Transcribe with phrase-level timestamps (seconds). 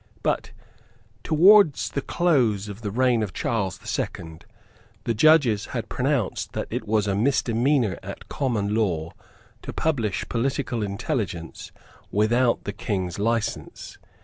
[0.23, 0.51] But,
[1.21, 4.47] towards the close of the reign of Charles the Second,
[5.03, 9.13] the judges had pronounced that it was a misdemeanour at common law
[9.61, 11.71] to publish political intelligence
[12.11, 13.99] without the King's license.